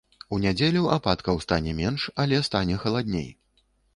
[0.35, 3.29] У нядзелю ападкаў стане менш, але стане халадней.